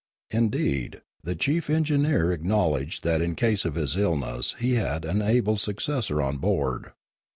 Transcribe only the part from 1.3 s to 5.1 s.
chief engineer acknowledged that in case of his illness he had